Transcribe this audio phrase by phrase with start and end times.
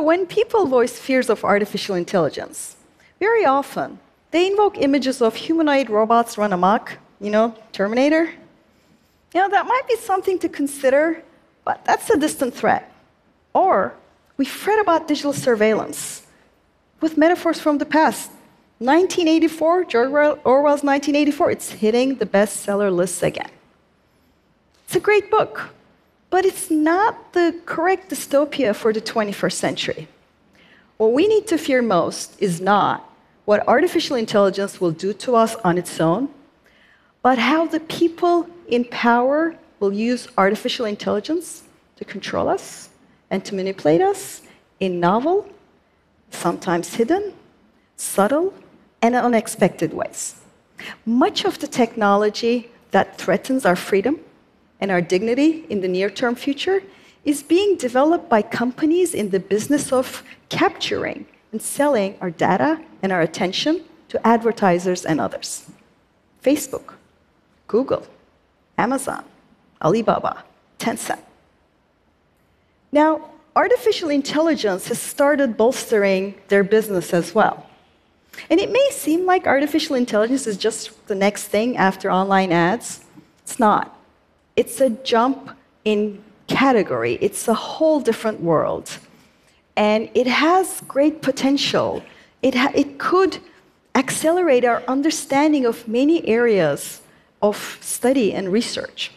[0.00, 2.74] So, when people voice fears of artificial intelligence,
[3.18, 3.98] very often
[4.30, 8.32] they invoke images of humanoid robots run amok, you know, Terminator.
[9.34, 11.22] You know, that might be something to consider,
[11.66, 12.90] but that's a distant threat.
[13.52, 13.92] Or
[14.38, 16.26] we fret about digital surveillance
[17.02, 18.30] with metaphors from the past.
[18.78, 20.12] 1984, George
[20.46, 23.50] Orwell's 1984, it's hitting the bestseller lists again.
[24.86, 25.74] It's a great book,
[26.30, 30.08] but it's not the correct dystopia for the 21st century.
[30.96, 33.04] What we need to fear most is not
[33.44, 36.28] what artificial intelligence will do to us on its own,
[37.22, 41.64] but how the people in power will use artificial intelligence
[41.96, 42.90] to control us
[43.30, 44.42] and to manipulate us
[44.78, 45.48] in novel,
[46.30, 47.32] sometimes hidden,
[47.96, 48.54] subtle,
[49.02, 50.36] and unexpected ways.
[51.04, 54.20] Much of the technology that threatens our freedom
[54.80, 56.82] and our dignity in the near term future
[57.24, 63.12] is being developed by companies in the business of capturing and selling our data and
[63.12, 65.66] our attention to advertisers and others.
[66.42, 66.94] Facebook,
[67.68, 68.06] Google,
[68.78, 69.24] Amazon,
[69.82, 70.44] Alibaba,
[70.78, 71.20] Tencent.
[72.92, 77.66] Now, artificial intelligence has started bolstering their business as well.
[78.48, 83.04] And it may seem like artificial intelligence is just the next thing after online ads.
[83.42, 83.99] It's not.
[84.56, 85.50] It's a jump
[85.84, 88.98] in category, it's a whole different world.
[89.76, 92.02] And it has great potential.
[92.42, 93.38] It, it could
[93.94, 97.02] accelerate our understanding of many areas
[97.40, 99.12] of study and research.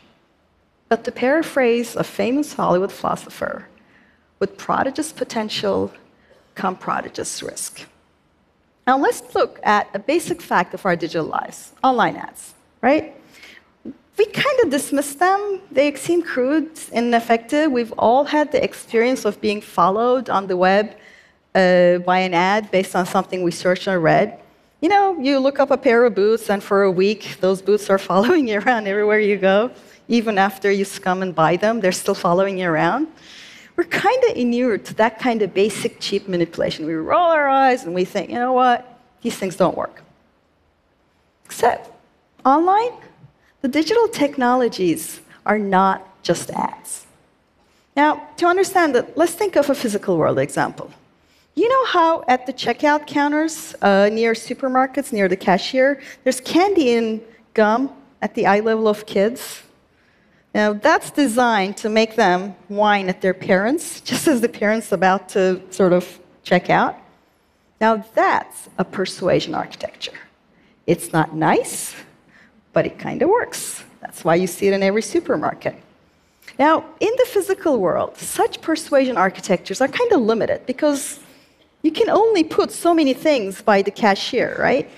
[0.90, 3.68] But to paraphrase a famous Hollywood philosopher,
[4.40, 5.92] with prodigious potential
[6.56, 7.86] come prodigious risk.
[8.86, 13.16] Now let's look at a basic fact of our digital lives online ads, right?
[14.18, 15.62] We kind of dismiss them.
[15.72, 17.72] They seem crude and ineffective.
[17.72, 20.96] We've all had the experience of being followed on the web
[21.56, 24.40] uh, by an ad based on something we searched or read.
[24.82, 27.90] You know, you look up a pair of boots, and for a week, those boots
[27.90, 29.72] are following you around everywhere you go.
[30.08, 33.08] Even after you scum and buy them, they're still following you around.
[33.76, 36.86] We're kind of inured to that kind of basic, cheap manipulation.
[36.86, 39.00] We roll our eyes and we think, you know what?
[39.22, 40.04] These things don't work.
[41.46, 41.90] Except
[42.46, 42.92] online,
[43.64, 47.08] the digital technologies are not just ads.
[47.96, 50.92] Now, to understand that, let's think of a physical world example.
[51.56, 56.96] You know how at the checkout counters uh, near supermarkets, near the cashier, there's candy
[56.96, 57.22] and
[57.54, 57.90] gum
[58.22, 59.64] at the eye level of kids?
[60.54, 65.30] Now, that's designed to make them whine at their parents, just as the parents about
[65.30, 66.98] to sort of check out.
[67.80, 70.20] Now, that's a persuasion architecture.
[70.86, 71.96] It's not nice,
[72.74, 73.84] but it kind of works.
[74.02, 75.76] That's why you see it in every supermarket.
[76.60, 81.20] Now, in the physical world, such persuasion architectures are kind of limited because
[81.82, 84.90] you can only put so many things by the cashier, right?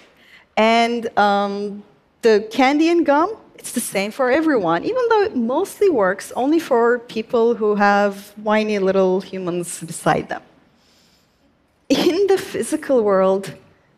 [0.57, 1.83] And um,
[2.21, 6.59] the candy and gum, it's the same for everyone, even though it mostly works only
[6.59, 10.41] for people who have whiny little humans beside them.
[11.89, 13.53] In the physical world,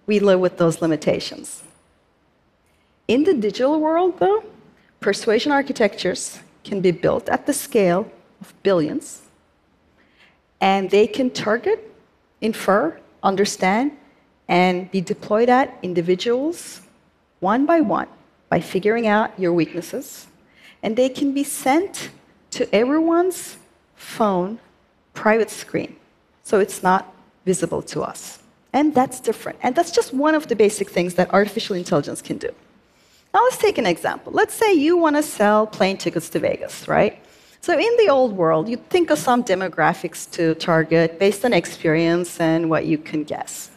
[0.06, 1.64] we live with those limitations.
[3.08, 4.44] In the digital world, though,
[5.00, 9.22] persuasion architectures can be built at the scale of billions,
[10.60, 11.90] and they can target,
[12.42, 13.92] infer, understand,
[14.50, 16.82] and be deployed at individuals
[17.40, 18.08] one by one
[18.50, 20.28] by figuring out your weaknesses.
[20.84, 22.10] And they can be sent
[22.52, 23.58] to everyone's
[23.96, 24.60] phone
[25.14, 25.96] private screen,
[26.44, 27.14] so it's not
[27.46, 28.40] visible to us.
[28.74, 29.60] And that's different.
[29.64, 32.54] And that's just one of the basic things that artificial intelligence can do.
[33.38, 34.32] Now let's take an example.
[34.34, 37.20] Let's say you want to sell plane tickets to Vegas, right?
[37.62, 42.40] So in the old world, you'd think of some demographics to target based on experience
[42.40, 43.70] and what you can guess.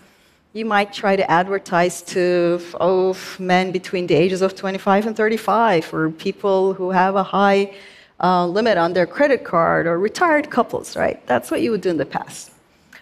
[0.55, 5.93] You might try to advertise to oh, men between the ages of 25 and 35,
[5.93, 7.75] or people who have a high
[8.19, 11.19] uh, limit on their credit card, or retired couples, right?
[11.27, 12.51] That's what you would do in the past.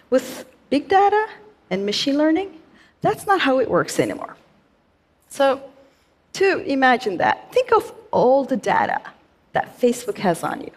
[0.09, 1.25] With big data
[1.69, 2.49] and machine learning,
[2.99, 4.35] that's not how it works anymore.
[5.29, 5.61] So
[6.39, 9.01] to imagine that, think of all the data
[9.53, 10.71] that Facebook has on you.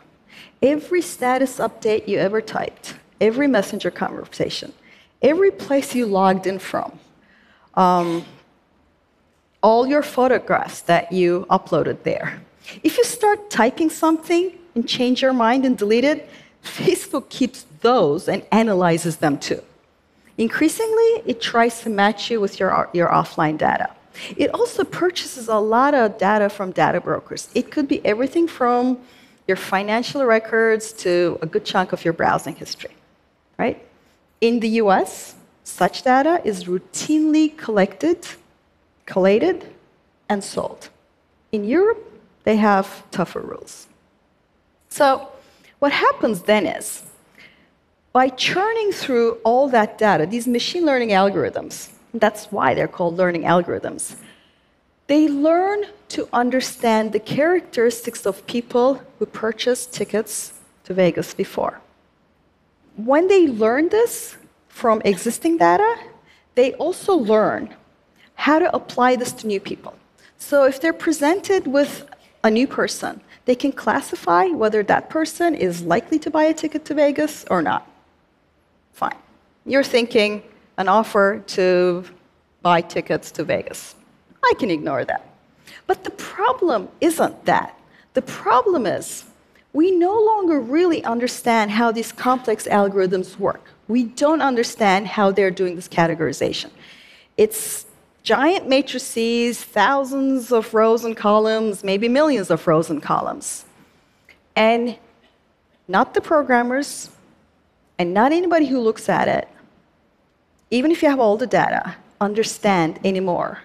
[0.61, 4.73] Every status update you ever typed, every messenger conversation,
[5.21, 6.99] every place you logged in from,
[7.75, 8.25] um,
[9.63, 12.41] all your photographs that you uploaded there.
[12.83, 16.29] If you start typing something and change your mind and delete it,
[16.65, 19.63] Facebook keeps those and analyzes them too.
[20.39, 23.91] Increasingly, it tries to match you with your, your offline data.
[24.37, 27.49] It also purchases a lot of data from data brokers.
[27.55, 28.99] It could be everything from
[29.49, 32.95] your financial records to a good chunk of your browsing history,
[33.59, 33.85] right?
[34.41, 38.27] In the US, such data is routinely collected,
[39.07, 39.67] collated,
[40.29, 40.91] and sold.
[41.51, 42.03] In Europe,
[42.45, 43.87] they have tougher rules.
[44.89, 45.29] So,
[45.79, 47.03] what happens then is,
[48.13, 53.43] by churning through all that data, these machine learning algorithms, that's why they're called learning
[53.43, 54.17] algorithms,
[55.07, 60.53] they learn to understand the characteristics of people who purchased tickets
[60.85, 61.81] to Vegas before.
[62.97, 64.37] When they learn this
[64.69, 65.97] from existing data,
[66.55, 67.75] they also learn
[68.35, 69.95] how to apply this to new people.
[70.39, 72.07] So if they're presented with
[72.45, 76.85] a new person, they can classify whether that person is likely to buy a ticket
[76.87, 77.91] to Vegas or not.
[78.93, 79.17] Fine.
[79.65, 80.43] You're thinking
[80.79, 82.05] an offer to
[82.63, 83.95] buy tickets to Vegas.
[84.45, 85.27] I can ignore that.
[85.87, 87.79] But the problem isn't that.
[88.15, 89.25] The problem is
[89.73, 93.69] we no longer really understand how these complex algorithms work.
[93.89, 96.71] We don't understand how they're doing this categorization.
[97.37, 97.87] It's
[98.23, 103.65] giant matrices, thousands of rows and columns, maybe millions of rows and columns.
[104.55, 104.97] And
[105.89, 107.11] not the programmers,
[107.99, 109.49] and not anybody who looks at it,
[110.73, 113.61] even if you have all the data, understand anymore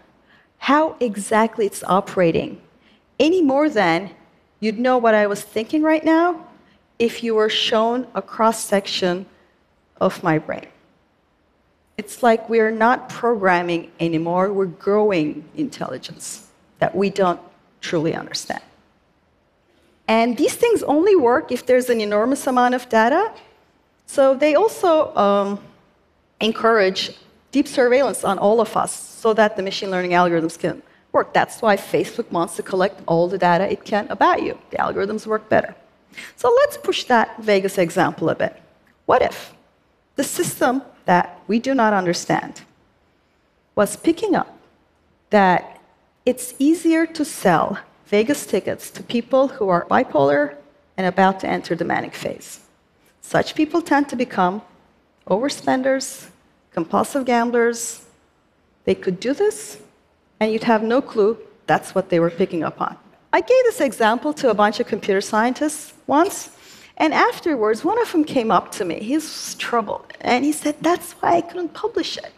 [0.57, 2.61] how exactly it's operating
[3.19, 4.11] any more than
[4.59, 6.45] you'd know what I was thinking right now
[6.99, 9.25] if you were shown a cross section
[10.01, 10.67] of my brain.
[11.95, 16.49] It's like we're not programming anymore, we're growing intelligence
[16.79, 17.39] that we don't
[17.79, 18.63] truly understand.
[20.07, 23.31] And these things only work if there's an enormous amount of data.
[24.07, 25.59] So they also um,
[26.39, 27.11] encourage
[27.51, 30.81] deep surveillance on all of us so that the machine learning algorithms can
[31.11, 31.33] work.
[31.33, 34.57] That's why Facebook wants to collect all the data it can about you.
[34.71, 35.75] The algorithms work better.
[36.35, 38.61] So let's push that Vegas example a bit.
[39.05, 39.53] What if
[40.15, 42.61] the system that we do not understand
[43.75, 44.57] was picking up
[45.29, 45.79] that
[46.25, 50.55] it's easier to sell Vegas tickets to people who are bipolar
[50.97, 52.61] and about to enter the manic phase?
[53.21, 54.61] Such people tend to become
[55.27, 56.29] overspenders,
[56.71, 58.05] compulsive gamblers,
[58.85, 59.79] they could do this,
[60.39, 61.37] and you'd have no clue
[61.67, 62.97] that's what they were picking up on.
[63.33, 66.49] I gave this example to a bunch of computer scientists once,
[66.95, 68.99] and afterwards, one of them came up to me.
[68.99, 72.31] He was troubled, and he said, That's why I couldn't publish it.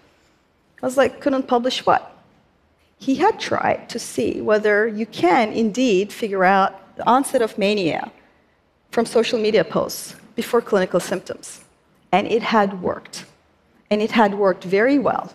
[0.82, 2.18] I was like, Couldn't publish what?
[2.98, 8.12] He had tried to see whether you can indeed figure out the onset of mania
[8.92, 11.64] from social media posts before clinical symptoms,
[12.12, 13.26] and it had worked
[13.90, 15.34] and it had worked very well.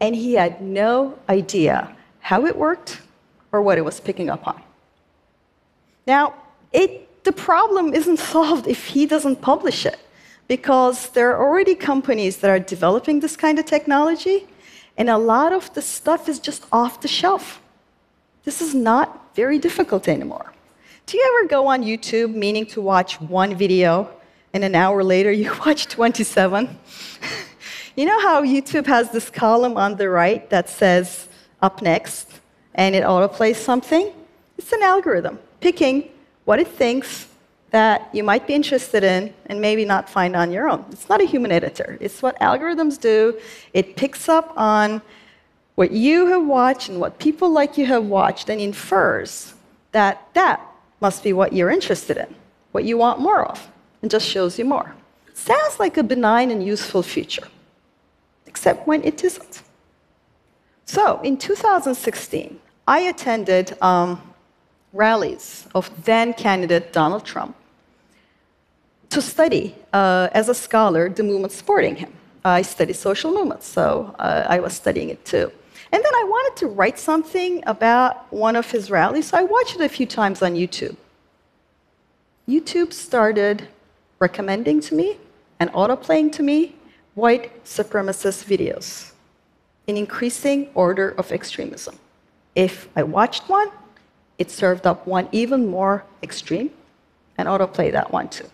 [0.00, 3.00] And he had no idea how it worked
[3.52, 4.60] or what it was picking up on.
[6.06, 6.34] Now,
[6.72, 9.98] it, the problem isn't solved if he doesn't publish it,
[10.48, 14.46] because there are already companies that are developing this kind of technology,
[14.96, 17.60] and a lot of the stuff is just off the shelf.
[18.44, 20.52] This is not very difficult anymore.
[21.06, 24.10] Do you ever go on YouTube meaning to watch one video,
[24.54, 26.78] and an hour later you watch 27?
[27.94, 31.28] You know how YouTube has this column on the right that says
[31.60, 32.28] up next
[32.74, 34.12] and it autoplays something?
[34.56, 36.08] It's an algorithm picking
[36.44, 37.28] what it thinks
[37.70, 40.84] that you might be interested in and maybe not find on your own.
[40.90, 41.96] It's not a human editor.
[42.00, 43.38] It's what algorithms do.
[43.72, 45.00] It picks up on
[45.74, 49.54] what you have watched and what people like you have watched and infers
[49.92, 50.60] that that
[51.00, 52.34] must be what you're interested in,
[52.72, 53.71] what you want more of,
[54.02, 54.94] and just shows you more.
[55.32, 57.48] Sounds like a benign and useful feature
[58.52, 59.62] except when it isn't.
[60.84, 64.20] So in 2016, I attended um,
[64.92, 67.56] rallies of then candidate Donald Trump
[69.08, 72.12] to study, uh, as a scholar, the movement supporting him.
[72.44, 75.50] I study social movements, so uh, I was studying it too.
[75.92, 79.76] And then I wanted to write something about one of his rallies, so I watched
[79.76, 80.96] it a few times on YouTube.
[82.48, 83.68] YouTube started
[84.22, 85.18] recommending to me
[85.58, 86.58] and autoplaying to me
[87.14, 88.86] white supremacist videos
[89.88, 91.96] in increasing order of extremism.
[92.54, 93.70] If I watched one,
[94.38, 96.70] it served up one even more extreme
[97.36, 98.48] and autoplay that one too.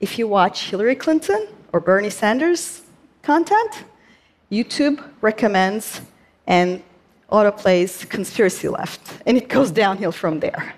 [0.00, 2.82] If you watch Hillary Clinton or Bernie Sanders
[3.22, 3.72] content,
[4.50, 6.00] YouTube recommends
[6.46, 6.82] and
[7.30, 10.74] autoplays conspiracy left, and it goes downhill from there.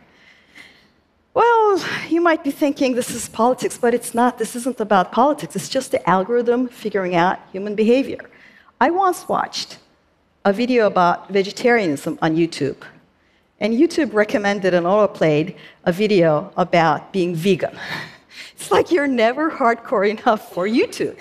[1.36, 4.38] Well, you might be thinking this is politics, but it's not.
[4.38, 5.54] This isn't about politics.
[5.54, 8.30] It's just the algorithm figuring out human behavior.
[8.80, 9.78] I once watched
[10.46, 12.78] a video about vegetarianism on YouTube,
[13.60, 17.78] and YouTube recommended and autoplayed a video about being vegan.
[18.54, 21.18] It's like you're never hardcore enough for YouTube.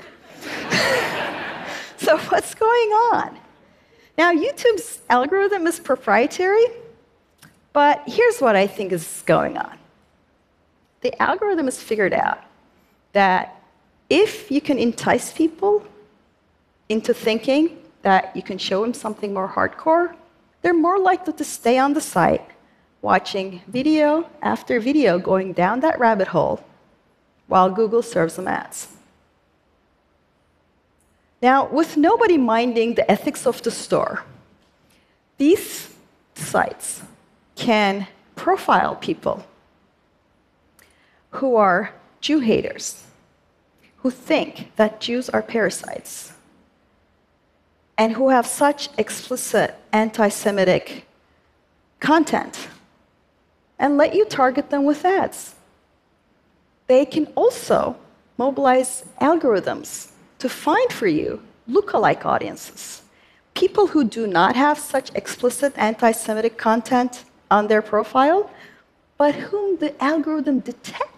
[1.98, 3.38] so, what's going on?
[4.17, 6.67] Now, YouTube's algorithm is proprietary,
[7.74, 9.77] but here's what I think is going on
[11.05, 12.39] the algorithm has figured out
[13.13, 13.62] that
[14.09, 15.85] if you can entice people
[16.89, 17.63] into thinking
[18.01, 20.15] that you can show them something more hardcore,
[20.62, 22.47] they're more likely to stay on the site
[23.03, 26.57] watching video after video going down that rabbit hole
[27.45, 28.88] while Google serves them ads.
[31.39, 34.24] Now, with nobody minding the ethics of the store,
[35.38, 35.93] these
[36.33, 37.03] sites
[37.55, 39.45] can profile people
[41.35, 43.03] who are Jew haters,
[43.97, 46.33] who think that Jews are parasites,
[47.97, 51.07] and who have such explicit anti Semitic
[51.99, 52.67] content,
[53.79, 55.55] and let you target them with ads.
[56.87, 57.95] They can also
[58.37, 63.01] mobilize algorithms to find for you lookalike audiences,
[63.53, 68.49] people who do not have such explicit anti Semitic content on their profile,
[69.17, 71.14] but whom the algorithm detects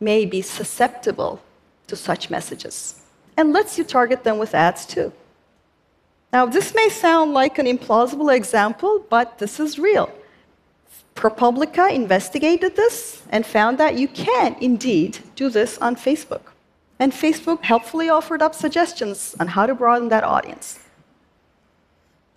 [0.00, 1.42] may be susceptible
[1.86, 3.02] to such messages
[3.36, 5.12] and lets you target them with ads too.
[6.32, 10.10] Now, this may sound like an implausible example, but this is real.
[11.14, 16.52] ProPublica investigated this and found that you can indeed do this on Facebook.
[16.98, 20.78] And Facebook helpfully offered up suggestions on how to broaden that audience.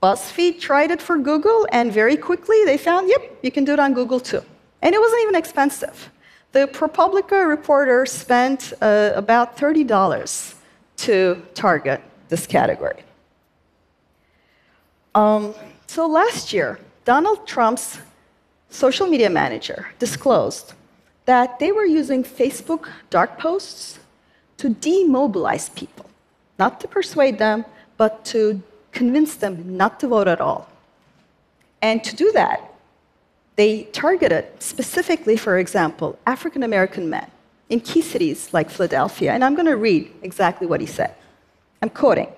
[0.02, 3.80] BuzzFeed tried it for Google, and very quickly they found, yep, you can do it
[3.80, 4.44] on Google too.
[4.82, 6.10] And it wasn't even expensive.
[6.52, 10.56] The ProPublica reporter spent uh, about $30
[10.98, 13.04] to target this category.
[15.14, 15.54] Um,
[15.86, 18.00] so last year, Donald Trump's
[18.70, 20.74] social media manager disclosed
[21.26, 24.00] that they were using Facebook dark posts
[24.58, 26.10] to demobilize people,
[26.58, 27.64] not to persuade them,
[27.98, 30.68] but to convince them not to vote at all.
[31.82, 32.69] And to do that,
[33.60, 37.30] they targeted specifically, for example, African American men
[37.68, 39.34] in key cities like Philadelphia.
[39.34, 41.14] And I'm going to read exactly what he said.
[41.82, 42.32] I'm quoting.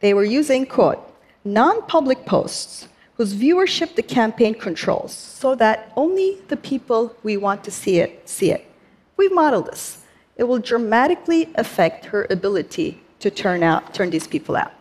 [0.00, 1.00] They were using, quote,
[1.42, 7.64] non public posts whose viewership the campaign controls so that only the people we want
[7.64, 8.70] to see it see it.
[9.16, 10.04] We've modeled this.
[10.36, 14.74] It will dramatically affect her ability to turn out turn these people out.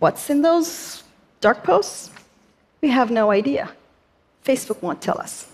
[0.00, 1.02] What's in those
[1.40, 2.10] dark posts?
[2.82, 3.70] We have no idea.
[4.44, 5.46] Facebook won't tell us.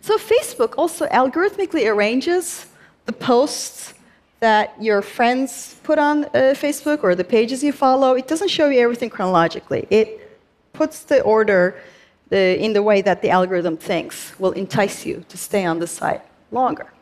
[0.00, 2.66] So Facebook also algorithmically arranges
[3.06, 3.94] the posts
[4.40, 8.14] that your friends put on uh, Facebook or the pages you follow.
[8.14, 9.86] It doesn't show you everything chronologically.
[9.90, 10.38] It
[10.72, 11.80] puts the order
[12.28, 15.86] the, in the way that the algorithm thinks will entice you to stay on the
[15.86, 16.92] site longer.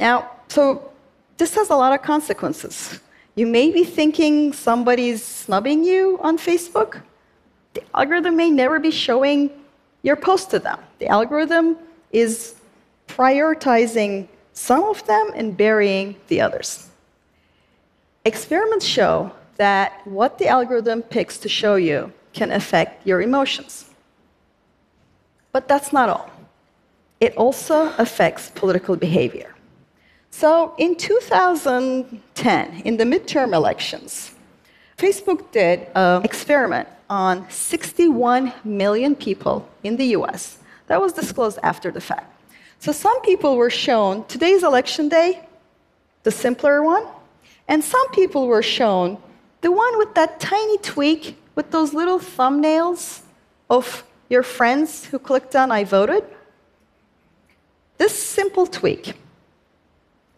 [0.00, 0.90] Now, so
[1.36, 3.00] this has a lot of consequences.
[3.34, 7.02] You may be thinking somebody's snubbing you on Facebook.
[7.74, 9.50] The algorithm may never be showing
[10.02, 10.78] your post to them.
[10.98, 11.76] The algorithm
[12.12, 12.54] is
[13.08, 16.88] prioritizing some of them and burying the others.
[18.24, 23.90] Experiments show that what the algorithm picks to show you can affect your emotions.
[25.52, 26.30] But that's not all.
[27.20, 29.54] It also affects political behavior.
[30.30, 34.34] So in 2010, in the midterm elections,
[34.98, 40.58] Facebook did an experiment on 61 million people in the US.
[40.86, 42.30] That was disclosed after the fact.
[42.78, 45.46] So some people were shown today's election day,
[46.22, 47.06] the simpler one,
[47.68, 49.18] and some people were shown
[49.62, 53.22] the one with that tiny tweak with those little thumbnails
[53.70, 56.24] of your friends who clicked on I voted.
[57.96, 59.14] This simple tweak.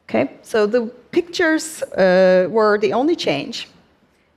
[0.09, 3.69] Okay, so the pictures uh, were the only change,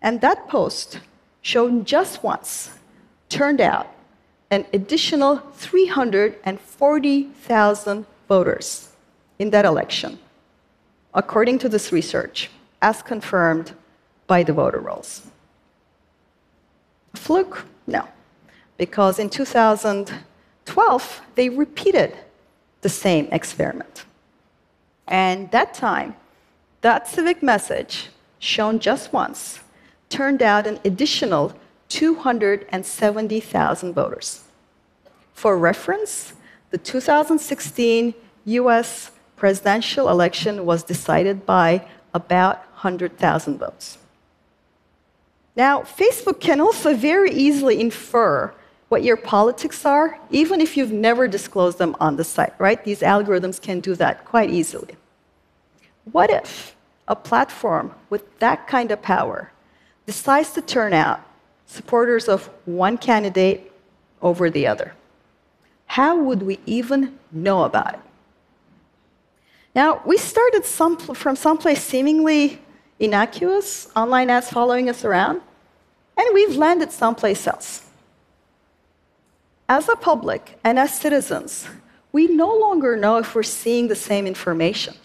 [0.02, 1.00] and that post,
[1.42, 2.72] shown just once,
[3.30, 3.88] turned out
[4.52, 8.90] an additional 340,000 voters
[9.38, 10.18] in that election,
[11.14, 12.50] according to this research,
[12.82, 13.74] as confirmed
[14.28, 15.24] by the voter rolls.
[17.14, 17.66] Fluke?
[17.88, 18.08] No.
[18.78, 22.18] Because in 2012, they repeated
[22.82, 24.06] the same experiment.
[25.08, 26.16] And that time,
[26.82, 29.60] that civic message, shown just once,
[30.10, 31.54] turned out an additional
[31.90, 34.44] 270,000 voters.
[35.34, 36.34] For reference,
[36.72, 38.14] the 2016
[38.46, 43.98] US presidential election was decided by about 100,000 votes.
[45.56, 48.54] Now, Facebook can also very easily infer
[48.90, 52.84] what your politics are, even if you've never disclosed them on the site, right?
[52.84, 54.96] These algorithms can do that quite easily.
[56.12, 56.76] What if
[57.08, 59.52] a platform with that kind of power
[60.10, 61.22] decides to turn out
[61.68, 63.72] supporters of one candidate
[64.24, 64.96] over the other?
[65.86, 68.00] How would we even know about it?
[69.76, 72.60] Now, we started some, from someplace seemingly
[73.00, 75.42] innocuous, online ads following us around,
[76.18, 77.86] and we've landed someplace else.
[79.78, 81.68] As a public and as citizens,
[82.12, 84.96] we no longer know if we're seeing the same information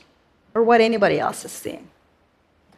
[0.54, 1.90] or what anybody else is seeing.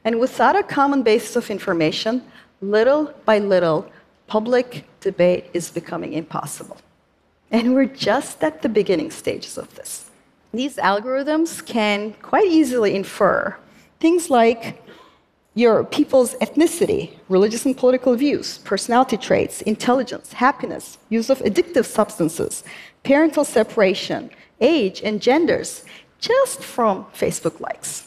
[0.06, 2.22] And without a common basis of information,
[2.60, 3.90] little by little,
[4.28, 6.78] public debate is becoming impossible.
[7.50, 10.08] And we're just at the beginning stages of this.
[10.54, 13.56] These algorithms can quite easily infer
[13.98, 14.80] things like
[15.54, 22.62] your people's ethnicity, religious and political views, personality traits, intelligence, happiness, use of addictive substances,
[23.02, 25.84] parental separation, age, and genders,
[26.20, 28.05] just from Facebook likes.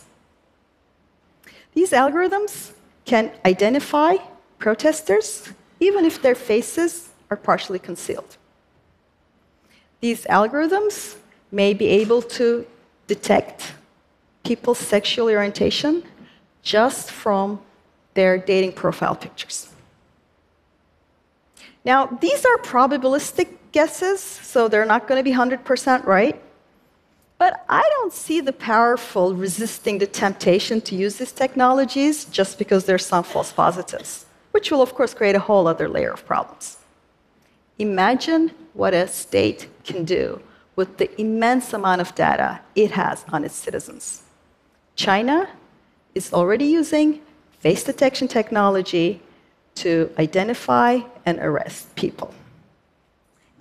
[1.79, 2.73] These algorithms
[3.05, 4.17] can identify
[4.57, 5.47] protesters
[5.79, 8.35] even if their faces are partially concealed.
[10.01, 11.15] These algorithms
[11.53, 12.67] may be able to
[13.07, 13.71] detect
[14.43, 16.03] people's sexual orientation
[16.63, 17.61] just from
[18.13, 19.69] their dating profile pictures.
[21.85, 26.35] Now, these are probabilistic guesses, so they're not going to be 100% right.
[27.39, 32.83] But I don't see the powerful resisting the temptation to use these technologies just because
[32.83, 36.77] there's some false positives, which will, of course, create a whole other layer of problems.
[37.79, 40.41] Imagine what a state can do
[40.75, 44.23] with the immense amount of data it has on its citizens.
[44.95, 45.47] China
[46.13, 47.21] is already using
[47.59, 49.21] face detection technology
[49.75, 52.33] to identify and arrest people.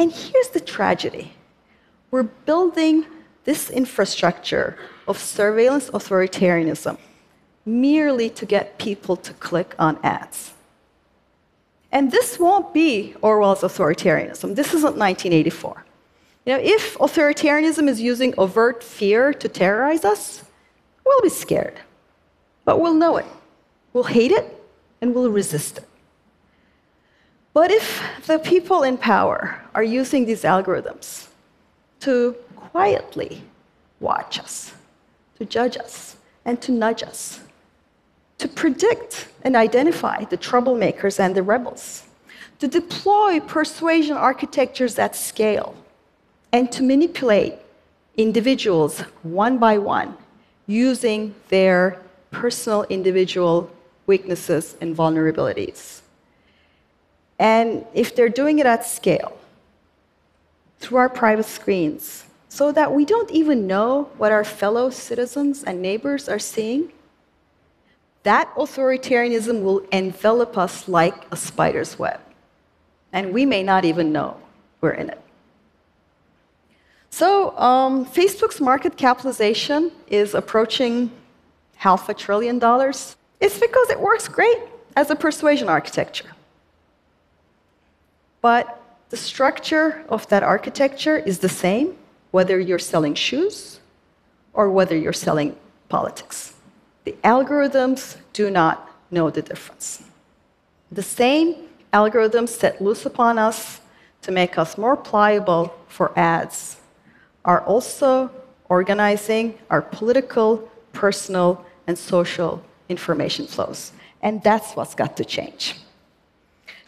[0.00, 1.32] And here's the tragedy
[2.10, 3.06] we're building
[3.48, 4.76] this infrastructure
[5.06, 6.98] of surveillance authoritarianism
[7.64, 10.52] merely to get people to click on ads.
[11.90, 14.54] And this won't be Orwell's authoritarianism.
[14.54, 15.84] This isn't 1984.
[16.44, 20.44] You know, if authoritarianism is using overt fear to terrorize us,
[21.04, 21.80] we'll be scared
[22.68, 23.24] but we'll know it.
[23.94, 24.46] We'll hate it
[25.00, 25.88] and we'll resist it.
[27.54, 27.86] But if
[28.26, 31.28] the people in power are using these algorithms
[32.00, 33.42] to quietly
[34.00, 34.74] watch us,
[35.38, 37.40] to judge us, and to nudge us,
[38.38, 42.04] to predict and identify the troublemakers and the rebels,
[42.58, 45.74] to deploy persuasion architectures at scale,
[46.52, 47.54] and to manipulate
[48.16, 50.16] individuals one by one
[50.66, 53.70] using their personal individual
[54.06, 56.00] weaknesses and vulnerabilities.
[57.38, 59.37] And if they're doing it at scale,
[60.78, 65.82] through our private screens, so that we don't even know what our fellow citizens and
[65.82, 66.92] neighbors are seeing,
[68.22, 72.20] that authoritarianism will envelop us like a spider's web.
[73.12, 74.36] And we may not even know
[74.80, 75.20] we're in it.
[77.10, 81.10] So, um, Facebook's market capitalization is approaching
[81.76, 83.16] half a trillion dollars?
[83.40, 84.58] It's because it works great
[84.96, 86.30] as a persuasion architecture.
[88.40, 91.96] But the structure of that architecture is the same
[92.30, 93.80] whether you're selling shoes
[94.52, 95.56] or whether you're selling
[95.88, 96.54] politics.
[97.04, 100.02] The algorithms do not know the difference.
[100.92, 101.54] The same
[101.92, 103.80] algorithms set loose upon us
[104.22, 106.76] to make us more pliable for ads
[107.44, 108.30] are also
[108.68, 113.92] organizing our political, personal, and social information flows.
[114.20, 115.76] And that's what's got to change.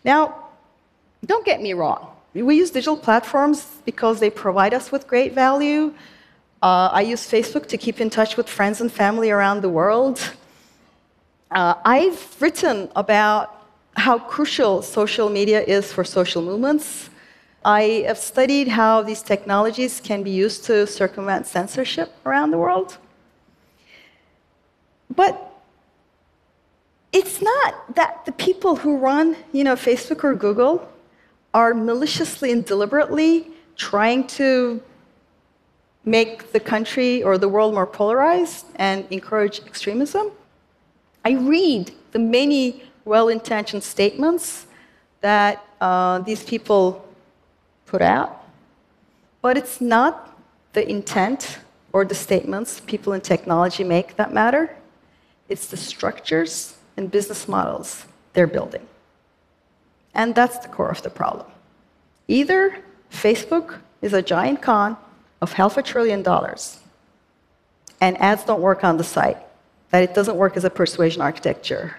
[0.04, 0.48] Now,
[1.24, 2.09] don't get me wrong.
[2.32, 5.92] We use digital platforms because they provide us with great value.
[6.62, 10.32] Uh, I use Facebook to keep in touch with friends and family around the world.
[11.50, 13.56] Uh, I've written about
[13.96, 17.10] how crucial social media is for social movements.
[17.64, 22.96] I have studied how these technologies can be used to circumvent censorship around the world.
[25.14, 25.52] But
[27.12, 30.88] it's not that the people who run, you know, Facebook or Google
[31.52, 34.82] are maliciously and deliberately trying to
[36.04, 40.30] make the country or the world more polarized and encourage extremism.
[41.24, 44.66] I read the many well intentioned statements
[45.20, 47.04] that uh, these people
[47.86, 48.44] put out,
[49.42, 50.38] but it's not
[50.72, 51.58] the intent
[51.92, 54.76] or the statements people in technology make that matter.
[55.48, 58.86] It's the structures and business models they're building.
[60.14, 61.46] And that's the core of the problem.
[62.28, 62.76] Either
[63.10, 64.96] Facebook is a giant con
[65.40, 66.80] of half a trillion dollars,
[68.00, 69.38] and ads don't work on the site,
[69.90, 71.96] that it doesn't work as a persuasion architecture,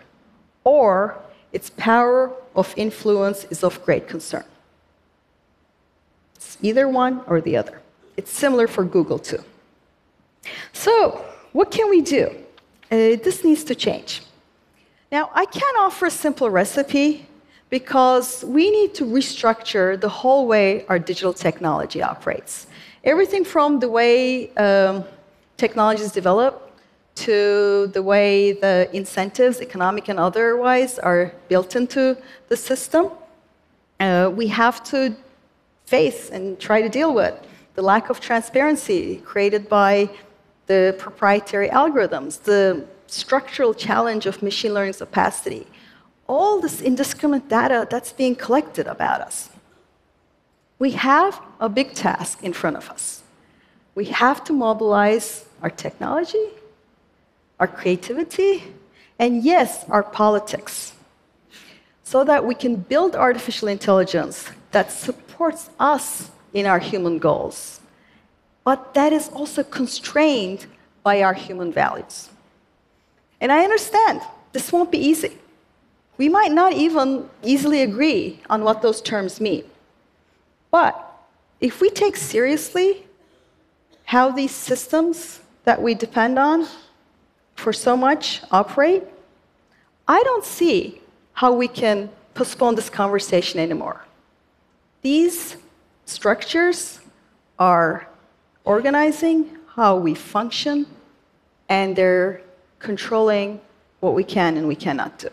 [0.63, 1.17] or
[1.51, 4.45] its power of influence is of great concern.
[6.35, 7.81] It's either one or the other.
[8.17, 9.43] It's similar for Google, too.
[10.73, 12.27] So, what can we do?
[12.91, 14.21] Uh, this needs to change.
[15.11, 17.27] Now, I can't offer a simple recipe
[17.71, 22.67] because we need to restructure the whole way our digital technology operates.
[23.03, 25.03] Everything from the way um,
[25.57, 26.61] technology is developed
[27.15, 32.17] to the way the incentives, economic and otherwise, are built into
[32.49, 33.09] the system.
[33.99, 35.15] Uh, we have to
[35.85, 37.35] face and try to deal with
[37.75, 40.09] the lack of transparency created by
[40.67, 45.65] the proprietary algorithms, the structural challenge of machine learning's opacity,
[46.31, 49.49] all this indiscriminate data that's being collected about us.
[50.79, 53.21] We have a big task in front of us.
[53.95, 56.47] We have to mobilize our technology,
[57.59, 58.63] our creativity,
[59.19, 60.93] and yes, our politics,
[62.03, 67.81] so that we can build artificial intelligence that supports us in our human goals,
[68.63, 70.65] but that is also constrained
[71.03, 72.29] by our human values.
[73.41, 74.21] And I understand
[74.53, 75.37] this won't be easy.
[76.21, 79.63] We might not even easily agree on what those terms mean.
[80.69, 80.93] But
[81.59, 83.07] if we take seriously
[84.03, 86.67] how these systems that we depend on
[87.55, 89.01] for so much operate,
[90.07, 91.01] I don't see
[91.33, 94.05] how we can postpone this conversation anymore.
[95.01, 95.57] These
[96.05, 96.99] structures
[97.57, 98.07] are
[98.63, 100.85] organizing how we function,
[101.67, 102.43] and they're
[102.77, 103.59] controlling
[104.01, 105.29] what we can and we cannot do.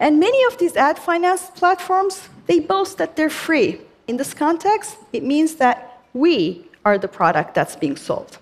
[0.00, 3.80] And many of these ad finance platforms, they boast that they're free.
[4.06, 8.38] In this context, it means that we are the product that's being sold.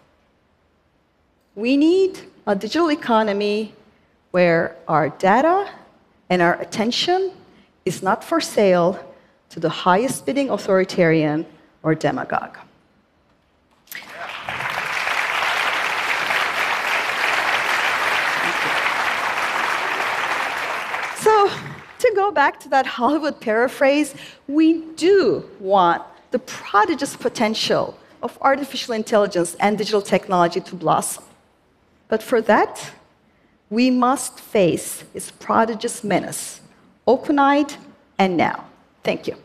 [1.55, 3.75] We need a digital economy
[4.31, 5.71] where our data
[6.31, 7.33] and our attention
[7.85, 8.99] is not for sale
[9.51, 11.45] to the highest bidding authoritarian
[11.83, 12.57] or demagogue.
[21.21, 21.51] So,
[22.15, 24.15] go back to that Hollywood paraphrase,
[24.47, 31.25] we do want the prodigious potential of artificial intelligence and digital technology to blossom.
[32.09, 32.93] But for that,
[33.71, 36.61] we must face its prodigious menace,
[37.07, 37.75] open eyed
[38.19, 38.67] and now.
[39.03, 39.37] Thank you.